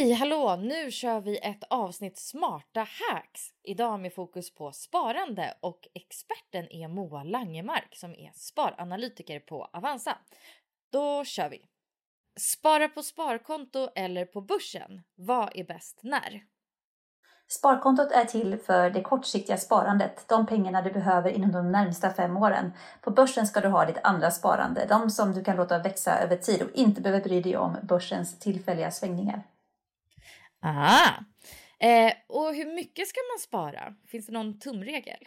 Hej, 0.00 0.12
hallå! 0.12 0.56
Nu 0.56 0.90
kör 0.90 1.20
vi 1.20 1.38
ett 1.38 1.64
avsnitt 1.70 2.18
smarta 2.18 2.80
hacks. 2.80 3.40
Idag 3.62 4.00
med 4.00 4.14
fokus 4.14 4.54
på 4.54 4.72
sparande 4.72 5.54
och 5.60 5.88
experten 5.94 6.72
är 6.72 6.88
Moa 6.88 7.22
Langemark 7.22 7.96
som 7.96 8.10
är 8.10 8.30
sparanalytiker 8.34 9.40
på 9.40 9.64
Avanza. 9.72 10.18
Då 10.92 11.24
kör 11.24 11.48
vi! 11.48 11.60
Spara 12.40 12.88
på 12.88 13.02
sparkonto 13.02 13.88
eller 13.94 14.24
på 14.24 14.40
börsen? 14.40 15.02
Vad 15.14 15.50
är 15.54 15.64
bäst 15.64 16.00
när? 16.02 16.42
Sparkontot 17.48 18.12
är 18.12 18.24
till 18.24 18.58
för 18.58 18.90
det 18.90 19.02
kortsiktiga 19.02 19.56
sparandet, 19.56 20.24
de 20.28 20.46
pengarna 20.46 20.82
du 20.82 20.90
behöver 20.90 21.30
inom 21.30 21.52
de 21.52 21.72
närmsta 21.72 22.10
fem 22.10 22.36
åren. 22.36 22.72
På 23.00 23.10
börsen 23.10 23.46
ska 23.46 23.60
du 23.60 23.68
ha 23.68 23.84
ditt 23.84 24.00
andra 24.02 24.30
sparande, 24.30 24.86
de 24.88 25.10
som 25.10 25.32
du 25.32 25.44
kan 25.44 25.56
låta 25.56 25.78
växa 25.78 26.18
över 26.18 26.36
tid 26.36 26.62
och 26.62 26.70
inte 26.74 27.00
behöver 27.00 27.24
bry 27.24 27.40
dig 27.42 27.56
om 27.56 27.76
börsens 27.82 28.38
tillfälliga 28.38 28.90
svängningar. 28.90 29.42
Ah. 30.60 31.10
Eh, 31.80 32.12
och 32.28 32.54
hur 32.54 32.74
mycket 32.74 33.08
ska 33.08 33.20
man 33.32 33.38
spara? 33.38 33.94
Finns 34.08 34.26
det 34.26 34.32
någon 34.32 34.58
tumregel? 34.58 35.26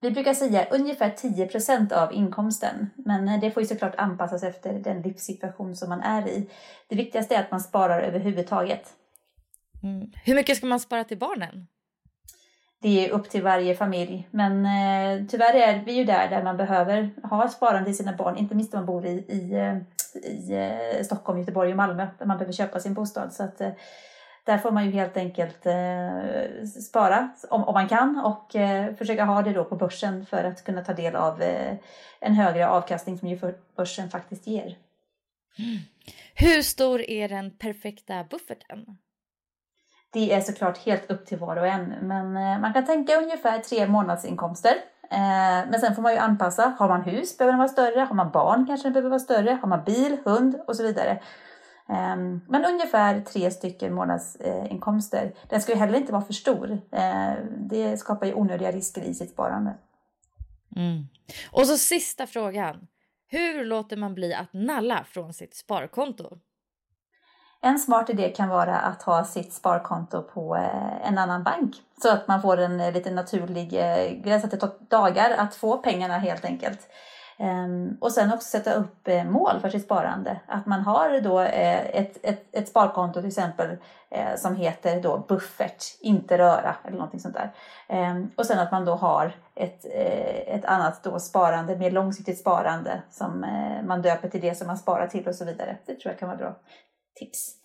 Vi 0.00 0.10
brukar 0.10 0.34
säga 0.34 0.66
ungefär 0.70 1.10
10% 1.10 1.92
av 1.92 2.12
inkomsten, 2.12 2.90
men 2.96 3.40
det 3.40 3.50
får 3.50 3.62
ju 3.62 3.66
såklart 3.66 3.94
anpassas 3.94 4.42
efter 4.42 4.72
den 4.72 5.02
livssituation 5.02 5.76
som 5.76 5.88
man 5.88 6.00
är 6.00 6.28
i. 6.28 6.50
Det 6.88 6.96
viktigaste 6.96 7.34
är 7.34 7.40
att 7.40 7.50
man 7.50 7.60
sparar 7.60 8.00
överhuvudtaget. 8.00 8.92
Mm. 9.82 10.10
Hur 10.24 10.34
mycket 10.34 10.56
ska 10.56 10.66
man 10.66 10.80
spara 10.80 11.04
till 11.04 11.18
barnen? 11.18 11.66
Det 12.82 13.06
är 13.06 13.10
upp 13.10 13.30
till 13.30 13.42
varje 13.42 13.74
familj, 13.74 14.28
men 14.30 14.66
eh, 14.66 15.26
tyvärr 15.26 15.54
är 15.54 15.84
vi 15.84 15.92
ju 15.92 16.04
där, 16.04 16.28
där 16.30 16.42
man 16.42 16.56
behöver 16.56 17.10
ha 17.22 17.48
sparande 17.48 17.84
till 17.84 17.96
sina 17.96 18.16
barn, 18.16 18.36
inte 18.36 18.54
minst 18.54 18.74
om 18.74 18.78
man 18.78 18.86
bor 18.86 19.06
i, 19.06 19.10
i, 19.28 19.52
eh, 19.52 19.76
i 20.30 20.52
eh, 20.52 21.04
Stockholm, 21.04 21.38
Göteborg 21.38 21.70
och 21.70 21.76
Malmö, 21.76 22.06
där 22.18 22.26
man 22.26 22.38
behöver 22.38 22.52
köpa 22.52 22.80
sin 22.80 22.94
bostad. 22.94 23.32
Så 23.32 23.42
att, 23.42 23.60
eh, 23.60 23.70
där 24.44 24.58
får 24.58 24.70
man 24.70 24.84
ju 24.84 24.90
helt 24.90 25.16
enkelt 25.16 25.66
eh, 25.66 26.64
spara 26.88 27.28
om, 27.50 27.64
om 27.64 27.74
man 27.74 27.88
kan 27.88 28.20
och 28.24 28.56
eh, 28.56 28.94
försöka 28.94 29.24
ha 29.24 29.42
det 29.42 29.52
då 29.52 29.64
på 29.64 29.76
börsen 29.76 30.26
för 30.26 30.44
att 30.44 30.64
kunna 30.64 30.84
ta 30.84 30.92
del 30.92 31.16
av 31.16 31.42
eh, 31.42 31.76
en 32.20 32.34
högre 32.34 32.68
avkastning 32.68 33.18
som 33.18 33.28
ju 33.28 33.38
börsen 33.76 34.10
faktiskt 34.10 34.46
ger. 34.46 34.76
Hur 36.34 36.62
stor 36.62 37.00
är 37.00 37.28
den 37.28 37.50
perfekta 37.58 38.24
bufferten? 38.30 38.98
Det 40.12 40.32
är 40.32 40.40
såklart 40.40 40.78
helt 40.78 41.10
upp 41.10 41.26
till 41.26 41.38
var 41.38 41.56
och 41.56 41.66
en, 41.66 41.94
men 42.02 42.36
eh, 42.36 42.60
man 42.60 42.72
kan 42.72 42.86
tänka 42.86 43.16
ungefär 43.16 43.58
tre 43.58 43.86
månadsinkomster. 43.86 44.74
Eh, 45.10 45.68
Men 45.70 45.80
sen 45.80 45.94
får 45.94 46.02
man 46.02 46.12
ju 46.12 46.18
anpassa. 46.18 46.74
Har 46.78 46.88
man 46.88 47.02
hus 47.02 47.38
behöver 47.38 47.52
den 47.52 47.58
vara 47.58 47.68
större. 47.68 48.00
Har 48.00 48.14
man 48.14 48.30
barn 48.30 48.66
kanske 48.66 48.86
den 48.86 48.92
behöver 48.92 49.10
vara 49.10 49.20
större. 49.20 49.58
Har 49.60 49.68
man 49.68 49.84
bil, 49.84 50.18
hund 50.24 50.60
och 50.66 50.76
så 50.76 50.82
vidare. 50.82 51.22
Ehm, 51.88 52.40
Men 52.48 52.64
ungefär 52.64 53.20
tre 53.20 53.50
stycken 53.50 53.94
månadsinkomster. 53.94 55.32
Den 55.48 55.60
ska 55.60 55.72
ju 55.72 55.78
heller 55.78 55.98
inte 55.98 56.12
vara 56.12 56.22
för 56.22 56.32
stor. 56.32 56.80
Eh, 56.92 57.32
Det 57.56 57.96
skapar 57.96 58.26
ju 58.26 58.34
onödiga 58.34 58.72
risker 58.72 59.02
i 59.02 59.14
sitt 59.14 59.30
sparande. 59.30 59.74
Mm. 60.76 61.08
Och 61.50 61.66
så 61.66 61.78
sista 61.78 62.26
frågan. 62.26 62.86
Hur 63.28 63.64
låter 63.64 63.96
man 63.96 64.14
bli 64.14 64.34
att 64.34 64.52
nalla 64.52 65.04
från 65.04 65.34
sitt 65.34 65.54
sparkonto? 65.56 66.38
En 67.64 67.78
smart 67.78 68.10
idé 68.10 68.28
kan 68.28 68.48
vara 68.48 68.76
att 68.76 69.02
ha 69.02 69.24
sitt 69.24 69.52
sparkonto 69.52 70.22
på 70.22 70.56
eh, 70.56 71.08
en 71.08 71.18
annan 71.18 71.42
bank 71.42 71.76
så 72.02 72.12
att 72.12 72.28
man 72.28 72.42
får 72.42 72.56
en 72.56 72.80
eh, 72.80 72.92
lite 72.92 73.10
naturlig 73.10 73.74
eh, 73.74 74.12
gräns, 74.12 74.44
att 74.44 74.50
det 74.50 74.56
tar 74.56 74.70
dagar 74.88 75.30
att 75.30 75.54
få 75.54 75.78
pengarna 75.78 76.18
helt 76.18 76.44
enkelt. 76.44 76.88
Ehm, 77.42 77.96
och 78.00 78.12
sen 78.12 78.32
också 78.32 78.48
sätta 78.48 78.74
upp 78.74 79.08
eh, 79.08 79.24
mål 79.24 79.60
för 79.60 79.68
sitt 79.68 79.84
sparande. 79.84 80.40
Att 80.46 80.66
man 80.66 80.80
har 80.80 81.20
då 81.20 81.40
eh, 81.40 81.96
ett, 81.96 82.18
ett, 82.22 82.46
ett 82.52 82.68
sparkonto 82.68 83.20
till 83.20 83.28
exempel 83.28 83.76
eh, 84.10 84.36
som 84.36 84.56
heter 84.56 85.02
då 85.02 85.18
buffert, 85.28 85.82
inte 86.00 86.38
röra 86.38 86.76
eller 86.84 86.96
någonting 86.96 87.20
sånt 87.20 87.34
där. 87.34 87.54
Ehm, 87.88 88.30
och 88.36 88.46
sen 88.46 88.58
att 88.58 88.72
man 88.72 88.84
då 88.84 88.94
har 88.94 89.36
ett, 89.54 89.84
ett 90.46 90.64
annat 90.64 91.04
då 91.04 91.18
sparande, 91.18 91.76
mer 91.76 91.90
långsiktigt 91.90 92.38
sparande 92.38 93.02
som 93.10 93.46
man 93.84 94.02
döper 94.02 94.28
till 94.28 94.40
det 94.40 94.54
som 94.54 94.66
man 94.66 94.78
sparar 94.78 95.06
till 95.06 95.28
och 95.28 95.34
så 95.34 95.44
vidare. 95.44 95.76
Det 95.86 95.94
tror 95.94 96.12
jag 96.12 96.18
kan 96.18 96.28
vara 96.28 96.38
bra 96.38 96.56
tips. 97.14 97.56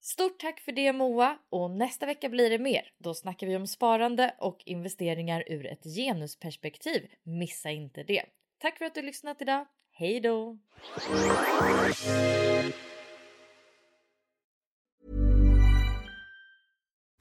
Stort 0.00 0.40
tack 0.40 0.60
för 0.60 0.72
det 0.72 0.92
Moa 0.92 1.38
och 1.50 1.70
nästa 1.70 2.06
vecka 2.06 2.28
blir 2.28 2.50
det 2.50 2.58
mer. 2.58 2.82
Då 2.98 3.14
snackar 3.14 3.46
vi 3.46 3.56
om 3.56 3.66
sparande 3.66 4.34
och 4.38 4.62
investeringar 4.66 5.44
ur 5.46 5.66
ett 5.66 5.84
genusperspektiv. 5.84 7.06
Missa 7.22 7.70
inte 7.70 8.02
det. 8.02 8.22
Tack 8.62 8.78
för 8.78 8.84
att 8.84 8.94
du 8.94 9.02
lyssnat 9.02 9.42
idag. 9.42 9.66
Hej 9.92 10.20
då! 10.20 10.58